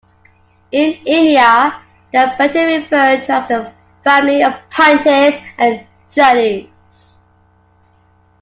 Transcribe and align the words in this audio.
In 0.71 0.93
India 1.05 1.79
they 2.11 2.17
are 2.17 2.35
better 2.35 2.65
referred 2.65 3.23
to 3.25 3.33
as 3.33 3.47
the 3.49 3.71
family 4.03 4.41
of 4.43 4.53
Punches 4.71 5.39
and 5.59 5.85
Judies. 6.11 6.71